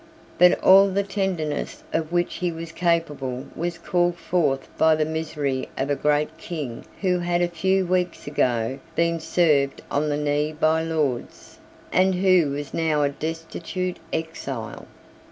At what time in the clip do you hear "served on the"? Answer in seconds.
9.19-10.17